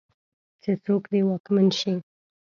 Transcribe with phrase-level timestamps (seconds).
[0.61, 1.95] چې څوک دې واکمن شي.